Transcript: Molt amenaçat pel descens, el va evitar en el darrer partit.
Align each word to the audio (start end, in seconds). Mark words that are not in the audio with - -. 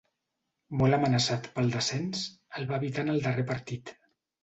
Molt 0.79 0.97
amenaçat 0.99 1.51
pel 1.59 1.71
descens, 1.77 2.25
el 2.61 2.69
va 2.75 2.83
evitar 2.85 3.07
en 3.09 3.17
el 3.17 3.25
darrer 3.31 3.49
partit. 3.57 3.99